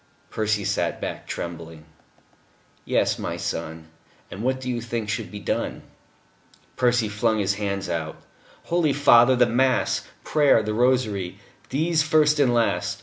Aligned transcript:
Percy 0.31 0.65
sat 0.65 0.99
back, 0.99 1.27
trembling. 1.27 1.85
"Yes, 2.85 3.19
my 3.19 3.37
son. 3.37 3.89
And 4.31 4.41
what 4.41 4.59
do 4.59 4.67
you 4.67 4.81
think 4.81 5.09
should 5.09 5.29
be 5.29 5.37
done?" 5.39 5.83
Percy 6.75 7.07
flung 7.07 7.35
out 7.35 7.41
his 7.41 7.53
hands. 7.53 7.87
"Holy 8.63 8.93
Father 8.93 9.35
the 9.35 9.45
mass, 9.45 10.07
prayer, 10.23 10.63
the 10.63 10.73
rosary. 10.73 11.37
These 11.69 12.01
first 12.01 12.39
and 12.39 12.51
last. 12.51 12.99